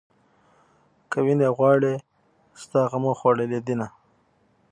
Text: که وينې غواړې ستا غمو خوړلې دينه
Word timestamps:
که 1.11 1.17
وينې 1.25 1.49
غواړې 1.57 1.93
ستا 2.61 2.81
غمو 2.91 3.11
خوړلې 3.19 3.59
دينه 3.67 3.87